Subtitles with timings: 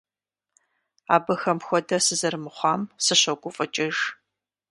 [1.15, 3.97] Абыхэм хуэдэ сызэрымыхъуам сыщогуфӀыкӀыж.